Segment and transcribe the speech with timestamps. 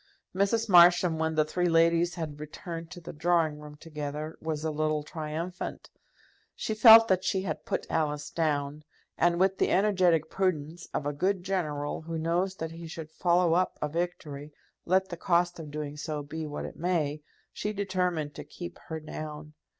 [0.33, 0.67] Mrs.
[0.67, 5.03] Marsham, when the three ladies had returned to the drawing room together, was a little
[5.03, 5.91] triumphant.
[6.55, 8.83] She felt that she had put Alice down;
[9.15, 13.53] and with the energetic prudence of a good general who knows that he should follow
[13.53, 14.51] up a victory,
[14.85, 17.21] let the cost of doing so be what it may,
[17.53, 19.53] she determined to keep her down.